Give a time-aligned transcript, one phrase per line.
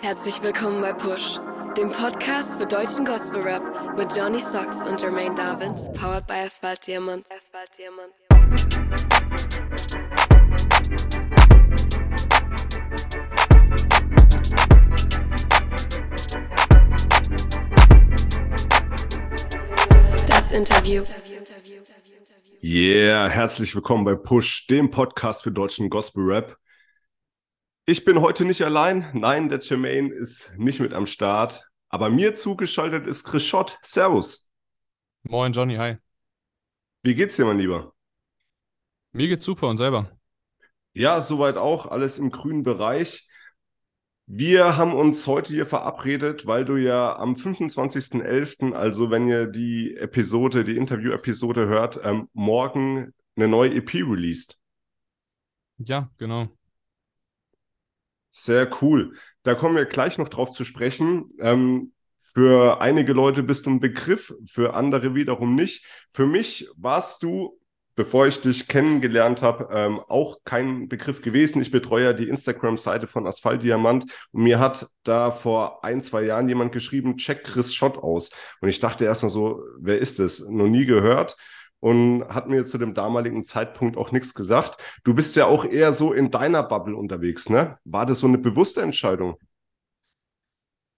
[0.00, 1.40] Herzlich willkommen bei Push,
[1.76, 6.86] dem Podcast für deutschen Gospel Rap mit Johnny Socks und Jermaine Davins, powered by Asphalt
[6.86, 7.26] Diamond.
[7.26, 8.12] Asphalt Diamond.
[20.28, 21.02] Das Interview.
[22.62, 26.56] Yeah, herzlich willkommen bei Push, dem Podcast für deutschen Gospel Rap.
[27.88, 29.08] Ich bin heute nicht allein.
[29.14, 31.66] Nein, der Jermaine ist nicht mit am Start.
[31.88, 33.78] Aber mir zugeschaltet ist Chris Schott.
[33.80, 34.50] Servus.
[35.22, 35.96] Moin Johnny, hi.
[37.02, 37.94] Wie geht's dir, mein Lieber?
[39.12, 40.10] Mir geht's super und selber.
[40.92, 41.86] Ja, soweit auch.
[41.86, 43.26] Alles im grünen Bereich.
[44.26, 49.96] Wir haben uns heute hier verabredet, weil du ja am 25.11., also wenn ihr die
[49.96, 54.58] Episode, die Interview-Episode hört, ähm, morgen eine neue EP released.
[55.78, 56.57] Ja, genau.
[58.30, 59.12] Sehr cool.
[59.42, 61.30] Da kommen wir gleich noch drauf zu sprechen.
[61.40, 65.86] Ähm, für einige Leute bist du ein Begriff, für andere wiederum nicht.
[66.10, 67.58] Für mich warst du,
[67.96, 71.62] bevor ich dich kennengelernt habe, ähm, auch kein Begriff gewesen.
[71.62, 76.22] Ich betreue ja die Instagram-Seite von Asphalt Diamant und mir hat da vor ein, zwei
[76.22, 78.30] Jahren jemand geschrieben, check Chris Schott aus.
[78.60, 80.40] Und ich dachte erstmal so, wer ist das?
[80.48, 81.36] Noch nie gehört
[81.80, 84.78] und hat mir zu dem damaligen Zeitpunkt auch nichts gesagt.
[85.04, 87.78] Du bist ja auch eher so in deiner Bubble unterwegs, ne?
[87.84, 89.36] War das so eine bewusste Entscheidung?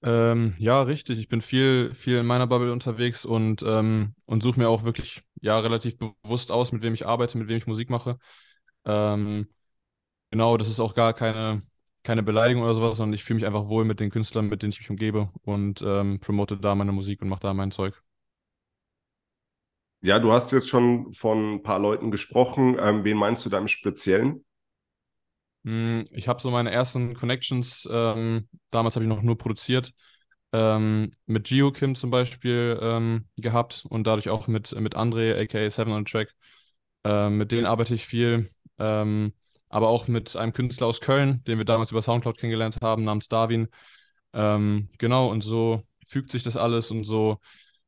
[0.02, 1.18] Ähm, ja, richtig.
[1.18, 5.22] Ich bin viel, viel in meiner Bubble unterwegs und, ähm, und suche mir auch wirklich
[5.42, 8.18] ja relativ bewusst aus, mit wem ich arbeite, mit wem ich Musik mache.
[8.86, 9.48] Ähm,
[10.30, 11.62] genau, das ist auch gar keine,
[12.04, 14.72] keine Beleidigung oder sowas, sondern ich fühle mich einfach wohl mit den Künstlern, mit denen
[14.72, 18.02] ich mich umgebe und ähm, promote da meine Musik und mache da mein Zeug.
[20.02, 22.76] Ja, du hast jetzt schon von ein paar Leuten gesprochen.
[22.78, 24.44] Ähm, wen meinst du da im Speziellen?
[25.64, 29.92] Hm, Ich habe so meine ersten Connections, ähm, damals habe ich noch nur produziert,
[30.52, 35.70] ähm, mit Gio Kim zum Beispiel ähm, gehabt und dadurch auch mit, mit André, aka
[35.70, 36.34] Seven on Track.
[37.04, 39.34] Ähm, mit denen arbeite ich viel, ähm,
[39.68, 43.28] aber auch mit einem Künstler aus Köln, den wir damals über Soundcloud kennengelernt haben, namens
[43.28, 43.68] Darwin.
[44.98, 47.38] Genau, und so fügt sich das alles und so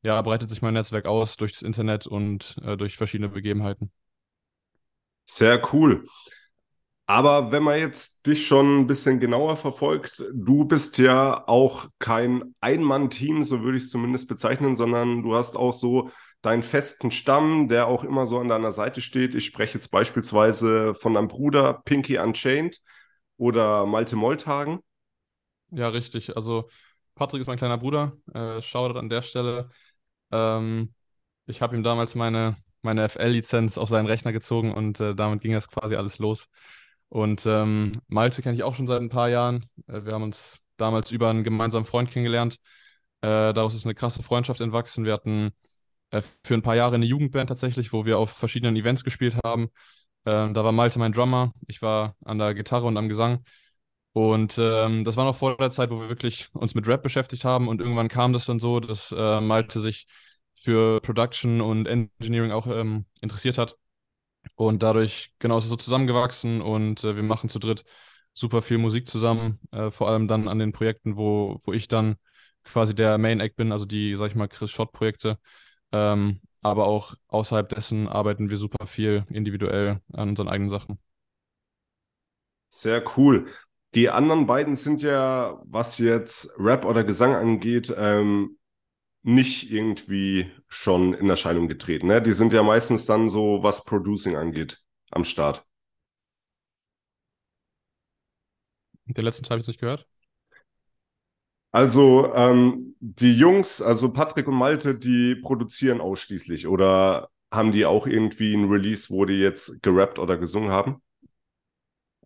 [0.02, 3.90] ja, breitet sich mein Netzwerk aus durch das Internet und äh, durch verschiedene Begebenheiten.
[5.24, 6.06] Sehr cool.
[7.06, 12.54] Aber wenn man jetzt dich schon ein bisschen genauer verfolgt, du bist ja auch kein
[12.60, 16.10] Ein-Mann-Team, so würde ich es zumindest bezeichnen, sondern du hast auch so
[16.42, 19.34] deinen festen Stamm, der auch immer so an deiner Seite steht.
[19.34, 22.80] Ich spreche jetzt beispielsweise von deinem Bruder Pinky Unchained
[23.36, 24.80] oder Malte Moltagen.
[25.70, 26.36] Ja, richtig.
[26.36, 26.68] Also
[27.14, 28.12] Patrick ist mein kleiner Bruder.
[28.32, 29.68] Äh, Shoutout an der Stelle.
[30.32, 30.94] Ähm,
[31.46, 35.52] ich habe ihm damals meine, meine FL-Lizenz auf seinen Rechner gezogen und äh, damit ging
[35.52, 36.48] das quasi alles los.
[37.08, 39.64] Und ähm, Malte kenne ich auch schon seit ein paar Jahren.
[39.88, 42.56] Äh, wir haben uns damals über einen gemeinsamen Freund kennengelernt.
[43.20, 45.04] Äh, daraus ist eine krasse Freundschaft entwachsen.
[45.04, 45.52] Wir hatten
[46.10, 49.70] äh, für ein paar Jahre eine Jugendband tatsächlich, wo wir auf verschiedenen Events gespielt haben.
[50.26, 53.44] Ähm, da war Malte mein Drummer, ich war an der Gitarre und am Gesang.
[54.12, 57.44] Und ähm, das war noch vor der Zeit, wo wir wirklich uns mit Rap beschäftigt
[57.44, 57.68] haben.
[57.68, 60.06] Und irgendwann kam das dann so, dass äh, Malte sich
[60.54, 63.76] für Production und Engineering auch ähm, interessiert hat.
[64.56, 67.84] Und dadurch, genau, ist es so zusammengewachsen und äh, wir machen zu dritt
[68.34, 72.16] super viel Musik zusammen, äh, vor allem dann an den Projekten, wo, wo ich dann
[72.64, 75.38] quasi der Main Act bin, also die, sag ich mal, Chris Schott-Projekte.
[75.92, 80.98] Ähm, aber auch außerhalb dessen arbeiten wir super viel individuell an unseren eigenen Sachen.
[82.68, 83.46] Sehr cool.
[83.94, 88.58] Die anderen beiden sind ja, was jetzt Rap oder Gesang angeht, ähm,
[89.22, 92.06] nicht irgendwie schon in Erscheinung getreten.
[92.06, 92.22] Ne?
[92.22, 94.80] Die sind ja meistens dann so, was Producing angeht,
[95.10, 95.64] am Start.
[99.04, 100.06] Den letzten Teil habe ich nicht gehört.
[101.70, 108.06] Also ähm, die Jungs, also Patrick und Malte, die produzieren ausschließlich oder haben die auch
[108.06, 111.02] irgendwie ein Release, wo die jetzt gerappt oder gesungen haben?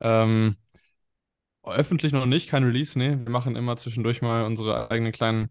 [0.01, 0.57] Ähm,
[1.67, 3.11] öffentlich noch nicht, kein Release, nee.
[3.11, 5.51] Wir machen immer zwischendurch mal unsere eigenen kleinen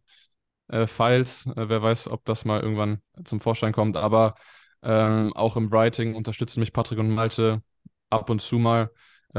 [0.68, 1.48] äh, Files.
[1.56, 3.98] Äh, wer weiß, ob das mal irgendwann zum Vorschein kommt.
[3.98, 4.36] Aber
[4.84, 7.64] ähm, auch im Writing unterstützen mich Patrick und Malte
[8.10, 8.92] ab und zu mal.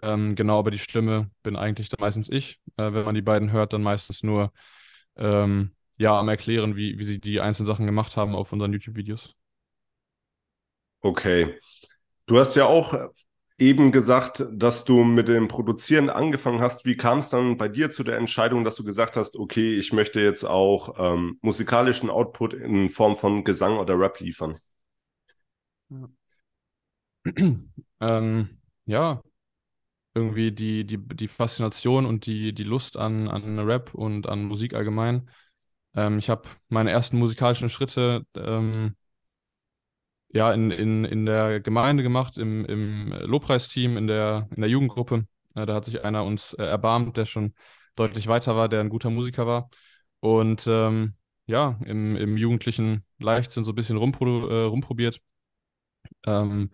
[0.03, 2.61] Ähm, genau, aber die Stimme bin eigentlich dann meistens ich.
[2.77, 4.53] Äh, wenn man die beiden hört, dann meistens nur
[5.17, 9.35] ähm, ja, am Erklären, wie, wie sie die einzelnen Sachen gemacht haben auf unseren YouTube-Videos.
[11.01, 11.59] Okay.
[12.27, 12.93] Du hast ja auch
[13.59, 16.85] eben gesagt, dass du mit dem Produzieren angefangen hast.
[16.85, 19.93] Wie kam es dann bei dir zu der Entscheidung, dass du gesagt hast, okay, ich
[19.93, 24.59] möchte jetzt auch ähm, musikalischen Output in Form von Gesang oder Rap liefern?
[28.01, 28.49] ähm,
[28.85, 29.23] ja,
[30.15, 34.75] irgendwie die, die, die Faszination und die, die Lust an, an Rap und an Musik
[34.75, 35.31] allgemein.
[35.95, 38.97] Ähm, ich habe meine ersten musikalischen Schritte ähm,
[40.33, 45.27] ja, in, in, in der Gemeinde gemacht, im, im Lobpreisteam, in der, in der Jugendgruppe.
[45.55, 47.55] Da hat sich einer uns äh, erbarmt, der schon
[47.95, 49.71] deutlich weiter war, der ein guter Musiker war.
[50.21, 51.15] Und ähm,
[51.47, 55.21] ja, im, im jugendlichen Leichtsinn so ein bisschen rumpro äh, rumprobiert.
[56.27, 56.71] Ähm,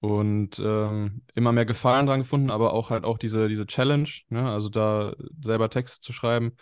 [0.00, 4.50] und ähm, immer mehr Gefallen dran gefunden, aber auch halt auch diese, diese Challenge, ne?
[4.50, 6.52] also da selber Texte zu schreiben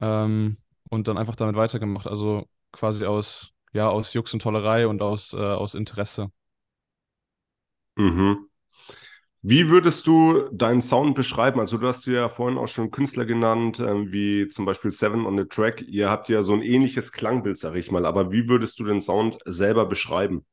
[0.00, 0.56] ähm,
[0.90, 2.06] und dann einfach damit weitergemacht.
[2.06, 6.30] Also quasi aus, ja, aus Jux und Tollerei und aus, äh, aus Interesse.
[7.96, 8.48] Mhm.
[9.44, 11.58] Wie würdest du deinen Sound beschreiben?
[11.58, 15.36] Also du hast ja vorhin auch schon Künstler genannt, äh, wie zum Beispiel Seven on
[15.36, 15.82] the Track.
[15.82, 18.06] Ihr habt ja so ein ähnliches Klangbild, sag ich mal.
[18.06, 20.44] Aber wie würdest du den Sound selber beschreiben?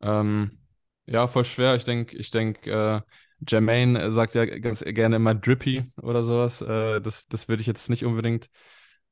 [0.00, 0.58] Ähm,
[1.06, 1.74] ja, voll schwer.
[1.74, 3.00] Ich denke, ich denke, äh,
[3.48, 6.62] Jermaine sagt ja ganz gerne immer Drippy oder sowas.
[6.62, 8.48] Äh, das, das würde ich jetzt nicht unbedingt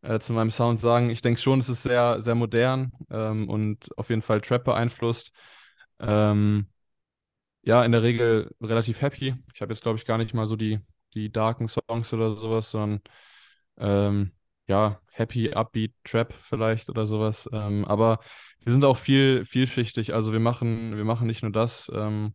[0.02, 1.10] äh, zu meinem Sound sagen.
[1.10, 5.32] Ich denke schon, es ist sehr, sehr modern ähm, und auf jeden Fall Trap beeinflusst.
[6.00, 6.66] Ähm,
[7.62, 9.34] ja, in der Regel relativ happy.
[9.54, 10.80] Ich habe jetzt, glaube ich, gar nicht mal so die,
[11.14, 13.02] die darken Songs oder sowas, sondern
[13.78, 14.32] ähm,
[14.68, 17.48] ja, happy, upbeat, Trap vielleicht oder sowas.
[17.52, 18.20] Ähm, aber
[18.60, 20.14] wir sind auch viel, vielschichtig.
[20.14, 22.34] Also wir machen, wir machen nicht nur das, ähm,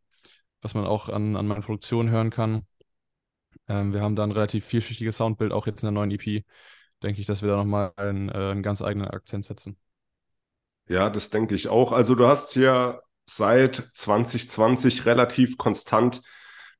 [0.62, 2.66] was man auch an, an meinen Produktionen hören kann.
[3.68, 6.44] Ähm, wir haben da ein relativ vielschichtiges Soundbild, auch jetzt in der neuen EP.
[7.04, 9.78] Denke ich, dass wir da nochmal einen, äh, einen ganz eigenen Akzent setzen.
[10.88, 11.92] Ja, das denke ich auch.
[11.92, 16.22] Also du hast hier seit 2020 relativ konstant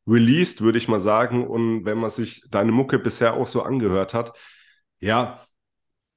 [0.08, 1.48] released, würde ich mal sagen.
[1.48, 4.38] Und wenn man sich deine Mucke bisher auch so angehört hat,
[5.00, 5.46] ja,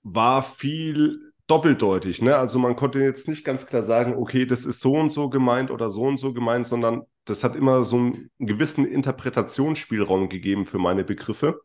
[0.02, 2.22] war viel doppeldeutig.
[2.22, 2.36] Ne?
[2.36, 5.70] Also man konnte jetzt nicht ganz klar sagen, okay, das ist so und so gemeint
[5.70, 10.78] oder so und so gemeint, sondern das hat immer so einen gewissen Interpretationsspielraum gegeben für
[10.78, 11.60] meine Begriffe.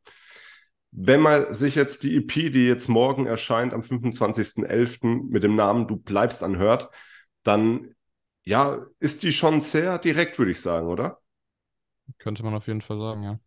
[0.96, 5.28] Wenn man sich jetzt die EP, die jetzt morgen erscheint, am 25.11.
[5.32, 6.90] mit dem Namen Du bleibst anhört,
[7.42, 7.88] dann
[8.44, 11.20] ja, ist die schon sehr direkt, würde ich sagen, oder?
[12.20, 13.40] Könnte man auf jeden Fall sagen, ja.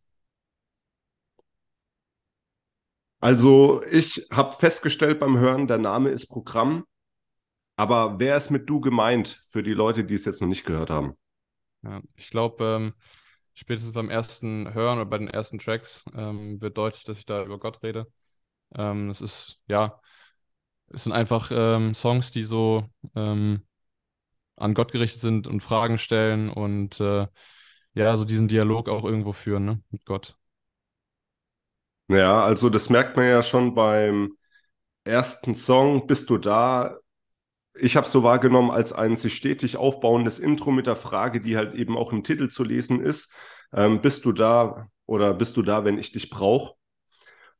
[3.20, 6.84] Also ich habe festgestellt beim Hören, der Name ist Programm,
[7.76, 10.90] aber wer ist mit Du gemeint für die Leute, die es jetzt noch nicht gehört
[10.90, 11.14] haben?
[11.82, 12.94] Ja, ich glaube, ähm,
[13.56, 17.44] spätestens beim ersten Hören oder bei den ersten Tracks ähm, wird deutlich, dass ich da
[17.44, 18.08] über Gott rede.
[18.76, 20.00] Ähm, es ist, ja,
[20.88, 22.84] es sind einfach ähm, Songs, die so
[23.16, 23.62] ähm,
[24.56, 27.28] an Gott gerichtet sind und Fragen stellen und äh,
[27.94, 30.38] ja, so diesen Dialog auch irgendwo führen, ne, mit Gott.
[32.08, 34.36] Ja, also das merkt man ja schon beim
[35.04, 36.98] ersten Song, Bist du da?
[37.78, 41.56] Ich habe es so wahrgenommen als ein sich stetig aufbauendes Intro mit der Frage, die
[41.56, 43.32] halt eben auch im Titel zu lesen ist.
[43.72, 46.74] Ähm, bist du da oder bist du da, wenn ich dich brauche?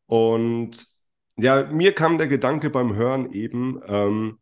[0.07, 0.87] Und
[1.37, 4.39] ja, mir kam der Gedanke beim Hören eben, ähm,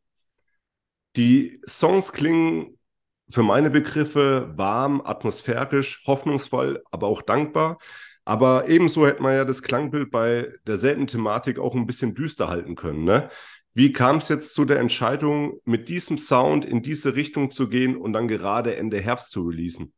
[1.17, 2.79] die Songs klingen
[3.31, 7.79] für meine Begriffe warm, atmosphärisch, hoffnungsvoll, aber auch dankbar.
[8.25, 12.75] Aber ebenso hätte man ja das Klangbild bei derselben Thematik auch ein bisschen düster halten
[12.75, 13.05] können.
[13.05, 13.31] Ne?
[13.75, 17.97] Wie kam es jetzt zu der Entscheidung, mit diesem Sound in diese Richtung zu gehen
[17.97, 19.93] und dann gerade Ende Herbst zu releasen?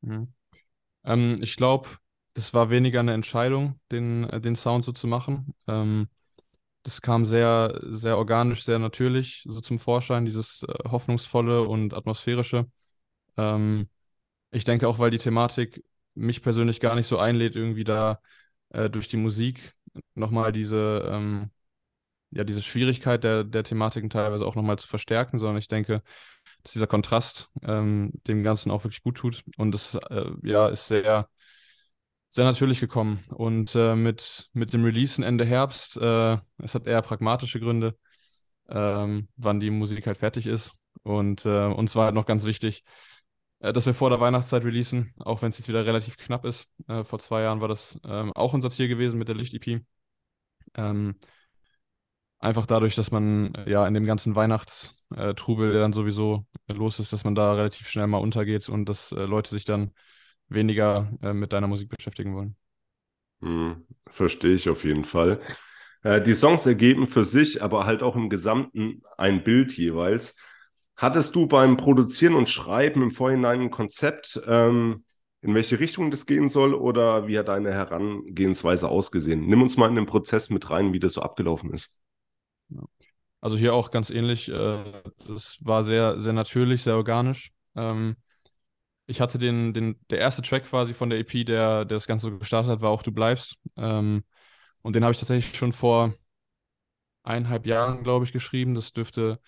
[0.00, 0.32] Mhm.
[1.04, 1.88] Ähm, ich glaube,
[2.34, 5.54] das war weniger eine Entscheidung, den, äh, den Sound so zu machen.
[5.68, 6.08] Ähm,
[6.84, 12.66] das kam sehr, sehr organisch, sehr natürlich so zum Vorschein, dieses äh, hoffnungsvolle und atmosphärische.
[13.36, 13.88] Ähm,
[14.52, 15.84] ich denke auch, weil die Thematik
[16.14, 18.20] mich persönlich gar nicht so einlädt, irgendwie da
[18.70, 19.72] äh, durch die Musik
[20.14, 21.50] nochmal diese, ähm,
[22.30, 26.02] ja, diese Schwierigkeit der, der Thematiken teilweise auch nochmal zu verstärken, sondern ich denke,
[26.62, 29.44] dass dieser Kontrast ähm, dem Ganzen auch wirklich gut tut.
[29.56, 31.28] Und es äh, ja, ist sehr,
[32.28, 33.20] sehr natürlich gekommen.
[33.30, 37.96] Und äh, mit, mit dem Release Ende Herbst, äh, es hat eher pragmatische Gründe,
[38.68, 40.74] ähm, wann die Musik halt fertig ist.
[41.02, 42.84] Und äh, uns war halt noch ganz wichtig,
[43.60, 46.70] äh, dass wir vor der Weihnachtszeit releasen, auch wenn es jetzt wieder relativ knapp ist.
[46.88, 49.84] Äh, vor zwei Jahren war das ähm, auch unser Ziel gewesen mit der Licht-EP.
[50.74, 51.16] Ähm,
[52.38, 57.12] einfach dadurch, dass man äh, ja in dem ganzen Weihnachtstrubel, der dann sowieso los ist,
[57.12, 59.92] dass man da relativ schnell mal untergeht und dass äh, Leute sich dann
[60.48, 62.56] weniger äh, mit deiner Musik beschäftigen wollen.
[63.40, 65.40] Hm, verstehe ich auf jeden Fall.
[66.02, 70.36] Äh, die Songs ergeben für sich, aber halt auch im Gesamten ein Bild jeweils.
[70.96, 75.04] Hattest du beim Produzieren und Schreiben im Vorhinein ein Konzept, ähm,
[75.40, 79.46] in welche Richtung das gehen soll oder wie hat deine Herangehensweise ausgesehen?
[79.46, 82.02] Nimm uns mal in den Prozess mit rein, wie das so abgelaufen ist.
[83.40, 84.48] Also hier auch ganz ähnlich.
[84.48, 87.52] Äh, das war sehr, sehr natürlich, sehr organisch.
[87.76, 88.16] Ähm,
[89.06, 92.36] ich hatte den, den, der erste Track quasi von der EP, der, der das Ganze
[92.38, 93.56] gestartet hat, war auch Du bleibst.
[93.76, 94.24] Ähm,
[94.82, 96.14] und den habe ich tatsächlich schon vor
[97.22, 98.74] eineinhalb Jahren, glaube ich, geschrieben.
[98.74, 99.38] Das dürfte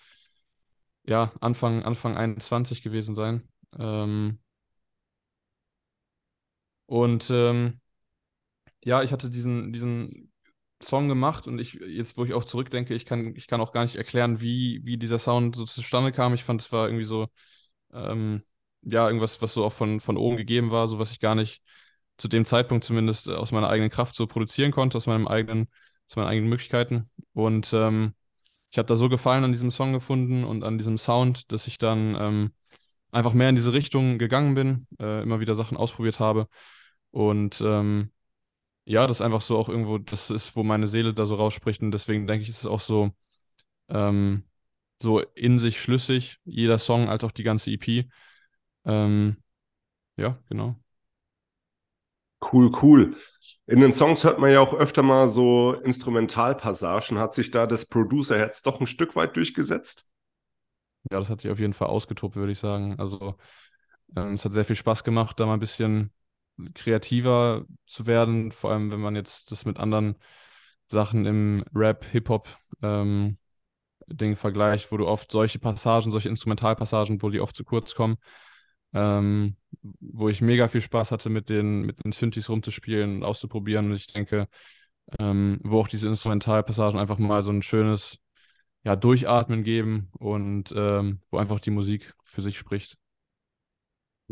[1.03, 3.47] ja Anfang, Anfang 21 gewesen sein.
[3.77, 4.39] Ähm,
[6.85, 7.79] und ähm,
[8.83, 10.30] ja, ich hatte diesen, diesen
[10.83, 13.83] Song gemacht und ich, jetzt, wo ich auch zurückdenke, ich kann, ich kann auch gar
[13.83, 16.33] nicht erklären, wie, wie dieser Sound so zustande kam.
[16.33, 17.27] Ich fand, es war irgendwie so,
[17.93, 18.43] ähm,
[18.83, 21.61] ja, irgendwas, was so auch von, von oben gegeben war, so was ich gar nicht
[22.17, 25.67] zu dem Zeitpunkt zumindest äh, aus meiner eigenen Kraft so produzieren konnte, aus meinem eigenen,
[26.09, 27.09] aus meinen eigenen Möglichkeiten.
[27.33, 28.13] Und ähm,
[28.71, 31.77] ich habe da so Gefallen an diesem Song gefunden und an diesem Sound, dass ich
[31.77, 32.51] dann ähm,
[33.11, 36.47] einfach mehr in diese Richtung gegangen bin, äh, immer wieder Sachen ausprobiert habe.
[37.11, 38.11] Und ähm,
[38.85, 41.81] ja, das ist einfach so auch irgendwo, das ist, wo meine Seele da so rausspricht.
[41.81, 43.11] Und deswegen denke ich, ist es auch so,
[43.89, 44.43] ähm,
[45.01, 48.09] so in sich schlüssig, jeder Song als auch die ganze EP.
[48.85, 49.37] Ähm,
[50.17, 50.77] ja, genau.
[52.41, 53.15] Cool, cool.
[53.67, 57.19] In den Songs hört man ja auch öfter mal so Instrumentalpassagen.
[57.19, 60.07] Hat sich da das Producer-Herz doch ein Stück weit durchgesetzt?
[61.11, 62.99] Ja, das hat sich auf jeden Fall ausgetobt, würde ich sagen.
[62.99, 63.35] Also
[64.15, 66.11] ähm, es hat sehr viel Spaß gemacht, da mal ein bisschen
[66.73, 70.15] kreativer zu werden, vor allem wenn man jetzt das mit anderen
[70.87, 72.49] Sachen im Rap, Hip-Hop
[72.81, 73.37] ähm,
[74.07, 78.17] Ding vergleicht, wo du oft solche Passagen, solche Instrumentalpassagen, wo die oft zu kurz kommen,
[78.93, 79.55] ähm,
[79.99, 83.87] wo ich mega viel Spaß hatte, mit den, mit den Synthes rumzuspielen und auszuprobieren.
[83.87, 84.47] Und ich denke,
[85.19, 88.19] ähm, wo auch diese Instrumentalpassagen einfach mal so ein schönes
[88.83, 92.97] ja, Durchatmen geben und ähm, wo einfach die Musik für sich spricht.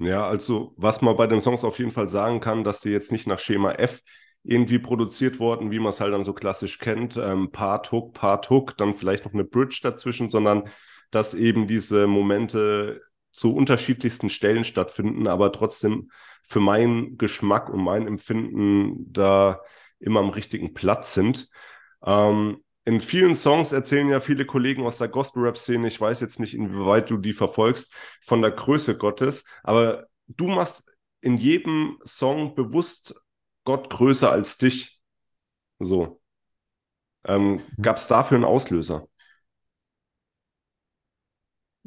[0.02, 3.12] Ja, also was man bei den Songs auf jeden Fall sagen kann, dass sie jetzt
[3.12, 4.02] nicht nach Schema F
[4.44, 8.50] irgendwie produziert worden, wie man es halt dann so klassisch kennt, ähm, Part Hook, Part
[8.50, 10.70] Hook, dann vielleicht noch eine Bridge dazwischen, sondern
[11.12, 13.02] dass eben diese Momente
[13.32, 16.12] zu unterschiedlichsten Stellen stattfinden, aber trotzdem
[16.44, 19.60] für meinen Geschmack und mein Empfinden da
[20.00, 21.50] immer am richtigen Platz sind.
[22.06, 26.56] Ähm, in vielen Songs erzählen ja viele Kollegen aus der Gospel-Rap-Szene, ich weiß jetzt nicht,
[26.56, 30.92] inwieweit du die verfolgst, von der Größe Gottes, aber du machst
[31.22, 33.14] in jedem Song bewusst
[33.64, 35.00] Gott größer als dich.
[35.78, 36.20] So.
[37.26, 37.82] Ähm, mhm.
[37.82, 39.08] Gab es dafür einen Auslöser?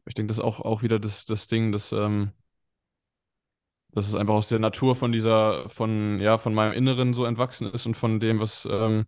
[0.06, 2.30] Ich denke, das ist auch, auch wieder das, das Ding, dass, ähm,
[3.88, 7.66] dass es einfach aus der Natur von dieser, von, ja, von meinem Inneren so entwachsen
[7.72, 9.06] ist und von dem, was, ähm,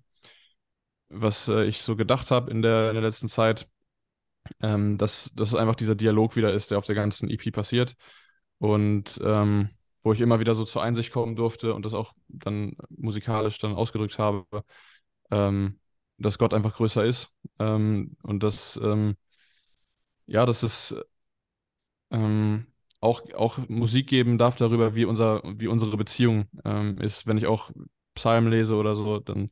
[1.08, 3.68] was äh, ich so gedacht habe in der, in der letzten Zeit,
[4.60, 7.94] ähm, dass, dass es einfach dieser Dialog wieder ist, der auf der ganzen EP passiert.
[8.58, 9.70] Und ähm,
[10.02, 13.74] wo ich immer wieder so zur Einsicht kommen durfte und das auch dann musikalisch dann
[13.74, 14.46] ausgedrückt habe,
[15.30, 15.80] ähm,
[16.18, 19.16] dass Gott einfach größer ist ähm, und dass, ähm,
[20.26, 20.94] ja, dass es
[22.10, 22.66] ähm,
[23.00, 26.46] auch, auch Musik geben darf darüber, wie, unser, wie unsere Beziehung
[27.00, 27.26] ist.
[27.26, 27.70] Wenn ich auch
[28.14, 29.50] Psalmen lese oder so, dann,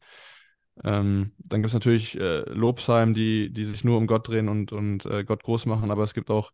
[0.84, 4.72] ähm, dann gibt es natürlich äh, Lobpsalmen, die, die sich nur um Gott drehen und,
[4.72, 6.52] und äh, Gott groß machen, aber es gibt auch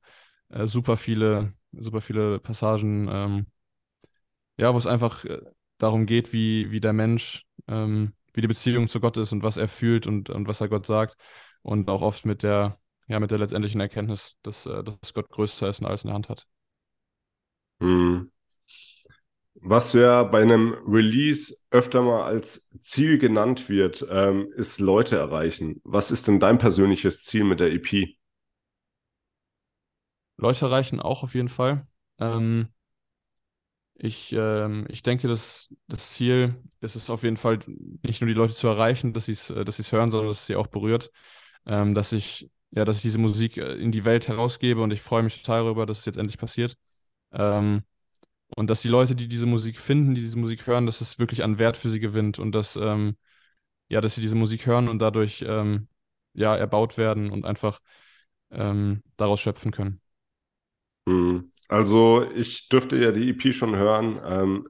[0.51, 3.47] äh, super viele, super viele Passagen, ähm,
[4.57, 5.41] ja, wo es einfach äh,
[5.79, 9.57] darum geht, wie, wie der Mensch, ähm, wie die Beziehung zu Gott ist und was
[9.57, 11.17] er fühlt und, und was er Gott sagt.
[11.63, 15.69] Und auch oft mit der, ja, mit der letztendlichen Erkenntnis, dass, äh, dass Gott größer
[15.69, 16.47] ist und alles in der Hand hat.
[17.81, 18.29] Hm.
[19.61, 25.81] Was ja bei einem Release öfter mal als Ziel genannt wird, ähm, ist Leute erreichen.
[25.85, 28.17] Was ist denn dein persönliches Ziel mit der EP?
[30.37, 31.87] Leute erreichen auch auf jeden Fall.
[32.21, 32.69] Ähm,
[33.95, 37.59] ich, ähm, ich denke, dass das Ziel ist es auf jeden Fall,
[38.03, 40.47] nicht nur die Leute zu erreichen, dass sie es äh, dass hören, sondern dass es
[40.47, 41.11] sie auch berührt.
[41.67, 45.01] Ähm, dass ich, ja, dass ich diese Musik äh, in die Welt herausgebe und ich
[45.03, 46.77] freue mich total darüber, dass es jetzt endlich passiert.
[47.33, 47.83] Ähm,
[48.57, 51.43] und dass die Leute, die diese Musik finden, die diese Musik hören, dass es wirklich
[51.45, 53.17] an Wert für sie gewinnt und dass, ähm,
[53.89, 55.89] ja, dass sie diese Musik hören und dadurch ähm,
[56.35, 57.81] ja, erbaut werden und einfach
[58.51, 60.01] ähm, daraus schöpfen können.
[61.07, 61.53] Hm.
[61.69, 64.21] Also ich dürfte ja die EP schon hören.
[64.25, 64.69] Ähm,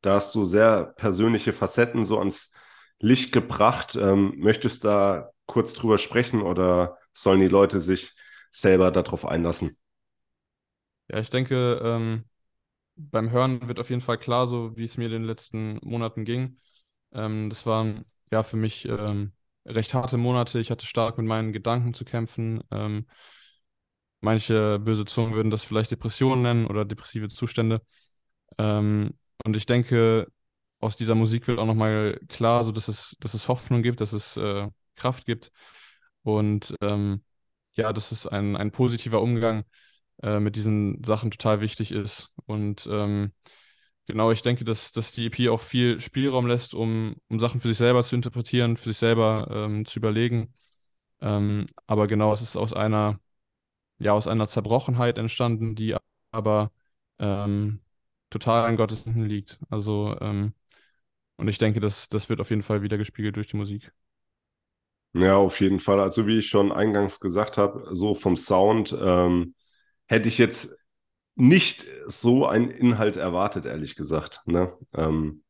[0.00, 2.52] da hast du sehr persönliche Facetten so ans
[2.98, 3.96] Licht gebracht.
[3.96, 8.12] Ähm, möchtest du da kurz drüber sprechen oder sollen die Leute sich
[8.50, 9.76] selber darauf einlassen?
[11.08, 12.24] Ja, ich denke, ähm,
[12.96, 16.24] beim Hören wird auf jeden Fall klar, so wie es mir in den letzten Monaten
[16.24, 16.58] ging.
[17.12, 19.32] Ähm, das waren ja für mich ähm,
[19.66, 20.58] recht harte Monate.
[20.60, 22.62] Ich hatte stark mit meinen Gedanken zu kämpfen.
[22.70, 23.06] Ähm,
[24.20, 27.82] Manche böse Zungen würden das vielleicht Depressionen nennen oder depressive Zustände.
[28.58, 30.28] Ähm, und ich denke,
[30.80, 34.12] aus dieser Musik wird auch nochmal klar, so dass es, dass es Hoffnung gibt, dass
[34.12, 35.52] es äh, Kraft gibt
[36.22, 37.24] und ähm,
[37.74, 39.64] ja, dass es ein, ein positiver Umgang
[40.22, 42.32] äh, mit diesen Sachen total wichtig ist.
[42.46, 43.32] Und ähm,
[44.06, 47.68] genau, ich denke, dass, dass die EP auch viel Spielraum lässt, um, um Sachen für
[47.68, 50.54] sich selber zu interpretieren, für sich selber ähm, zu überlegen.
[51.20, 53.20] Ähm, aber genau, es ist aus einer,
[53.98, 55.96] ja, aus einer Zerbrochenheit entstanden, die
[56.32, 56.72] aber
[57.18, 57.80] ähm,
[58.30, 59.60] total an Gottes Händen liegt.
[59.70, 60.54] Also, ähm,
[61.36, 63.92] und ich denke, das, das wird auf jeden Fall wieder gespiegelt durch die Musik.
[65.14, 66.00] Ja, auf jeden Fall.
[66.00, 69.54] Also wie ich schon eingangs gesagt habe, so vom Sound ähm,
[70.12, 70.76] hätte ich jetzt
[71.36, 74.42] nicht so einen Inhalt erwartet, ehrlich gesagt.
[74.44, 74.70] Ne?
[74.92, 75.42] Ähm,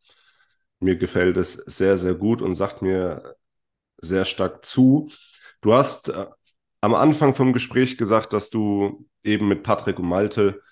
[0.78, 3.35] mir gefällt es sehr, sehr gut und sagt mir
[3.99, 5.11] sehr stark zu.
[5.62, 6.26] Du hast äh,
[6.81, 10.62] am Anfang vom Gespräch gesagt, dass du eben mit Patrick und Malte,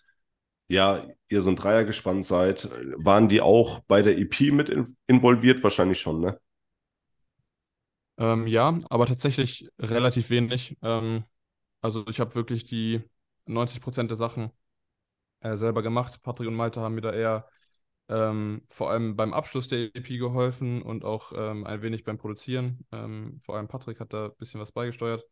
[0.69, 2.69] ja, ihr so ein Dreier gespannt seid.
[3.05, 5.65] Waren die auch bei der EP mit in involviert?
[5.65, 6.41] Wahrscheinlich schon, ne?
[8.19, 10.79] Ähm, ja, aber tatsächlich relativ wenig.
[10.81, 11.25] Ähm,
[11.81, 13.03] also ich habe wirklich die
[13.53, 14.51] 90 Prozent der Sachen
[15.41, 16.23] äh, selber gemacht.
[16.23, 17.49] Patrick und Malte haben mir da eher
[18.09, 22.85] ähm, vor allem beim Abschluss der EP geholfen und auch ähm, ein wenig beim Produzieren.
[22.93, 25.25] Ähm, vor allem Patrick hat da ein bisschen was beigesteuert.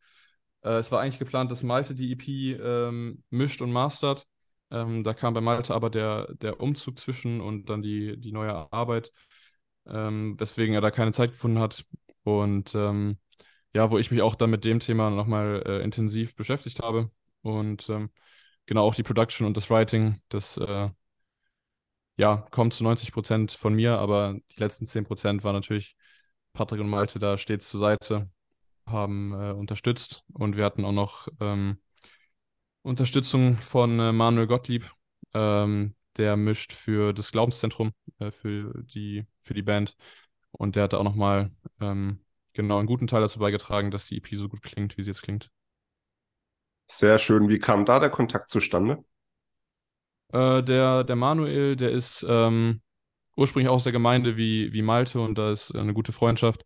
[0.62, 4.26] Äh, es war eigentlich geplant, dass Malte die EP ähm, mischt und mastert.
[4.70, 8.70] Ähm, da kam bei Malte aber der, der Umzug zwischen und dann die, die neue
[8.72, 9.12] Arbeit,
[9.86, 11.84] ähm, weswegen er da keine Zeit gefunden hat.
[12.24, 12.74] Und
[13.74, 17.10] ja, wo ich mich auch dann mit dem Thema nochmal äh, intensiv beschäftigt habe.
[17.42, 17.90] Und
[18.66, 20.90] genau auch die Production und das Writing, das äh,
[22.16, 25.96] ja, kommt zu 90 Prozent von mir, aber die letzten 10 Prozent waren natürlich
[26.52, 28.30] Patrick und Malte da stets zur Seite,
[28.86, 31.78] haben äh, unterstützt und wir hatten auch noch ähm,
[32.82, 34.90] Unterstützung von äh, Manuel Gottlieb,
[35.34, 39.96] ähm, der mischt für das Glaubenszentrum, äh, für, die, für die Band
[40.52, 42.20] und der hat auch nochmal ähm,
[42.54, 45.22] genau einen guten Teil dazu beigetragen, dass die EP so gut klingt, wie sie jetzt
[45.22, 45.50] klingt.
[46.90, 47.48] Sehr schön.
[47.48, 49.04] Wie kam da der Kontakt zustande?
[50.32, 52.82] Äh, der, der Manuel, der ist ähm,
[53.36, 56.64] ursprünglich aus der Gemeinde wie, wie Malte und da ist eine gute Freundschaft.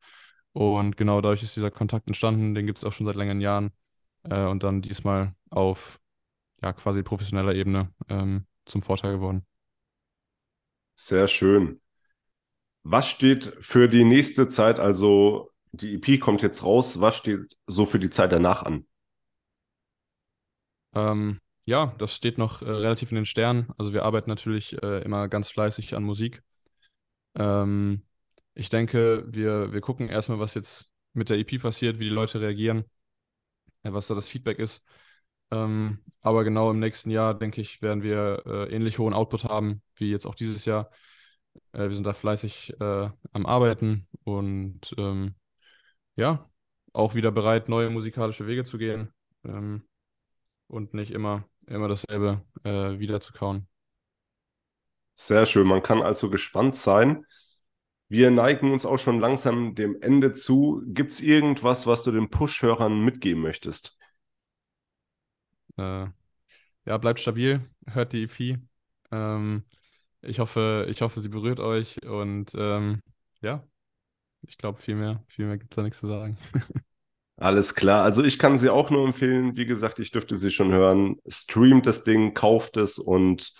[0.53, 2.55] Und genau dadurch ist dieser Kontakt entstanden.
[2.55, 3.73] Den gibt es auch schon seit längeren Jahren.
[4.25, 6.01] Äh, und dann diesmal auf
[6.63, 9.47] ja, quasi professioneller Ebene ähm, zum Vorteil geworden.
[10.97, 11.81] Sehr schön.
[12.85, 14.79] Was steht für die nächste Zeit?
[14.81, 17.01] Also die EP kommt jetzt raus.
[17.01, 18.87] Was steht so für die Zeit danach an?
[20.95, 23.71] Ähm, ja, das steht noch äh, relativ in den Sternen.
[23.79, 26.43] Also wir arbeiten natürlich äh, immer ganz fleißig an Musik.
[27.37, 28.03] Ähm,
[28.55, 32.41] ich denke, wir, wir gucken erstmal, was jetzt mit der EP passiert, wie die Leute
[32.41, 32.85] reagieren,
[33.83, 34.85] äh, was da das Feedback ist.
[35.51, 39.83] Ähm, aber genau im nächsten Jahr, denke ich, werden wir äh, ähnlich hohen Output haben
[39.97, 40.91] wie jetzt auch dieses Jahr.
[41.73, 45.35] Äh, wir sind da fleißig äh, am Arbeiten und ähm,
[46.17, 46.51] ja,
[46.93, 49.13] auch wieder bereit, neue musikalische Wege zu gehen.
[49.45, 49.85] Ähm,
[50.73, 53.69] und nicht immer, immer dasselbe äh, wieder zu kauen.
[55.15, 55.67] Sehr schön.
[55.67, 57.27] Man kann also gespannt sein.
[58.09, 60.83] Wir neigen uns auch schon langsam dem Ende zu.
[60.87, 63.99] Gibt es irgendwas, was du den Push-Hörern mitgeben möchtest?
[65.77, 66.07] Äh,
[66.87, 68.59] ja, bleibt stabil, hört die EP.
[69.13, 69.65] Ähm,
[70.23, 73.03] ich hoffe, ich hoffe, sie berührt euch und ähm,
[73.43, 73.67] ja,
[74.43, 76.39] ich glaube, viel mehr, viel mehr gibt es da nichts zu sagen.
[77.37, 78.05] Alles klar.
[78.05, 79.57] Also ich kann sie auch nur empfehlen.
[79.57, 81.17] Wie gesagt, ich dürfte sie schon hören.
[81.27, 83.53] Streamt das Ding, kauft es und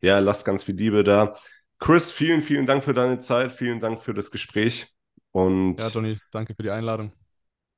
[0.00, 1.36] ja, lasst ganz viel Liebe da.
[1.78, 3.52] Chris, vielen, vielen Dank für deine Zeit.
[3.52, 4.88] Vielen Dank für das Gespräch.
[5.32, 7.12] Und ja, Johnny, danke für die Einladung.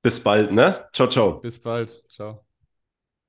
[0.02, 0.88] Bis bald, ne?
[0.92, 1.40] Ciao, ciao.
[1.40, 2.02] Bis bald.
[2.08, 2.44] Ciao.